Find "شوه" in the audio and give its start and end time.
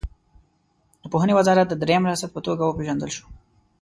3.15-3.27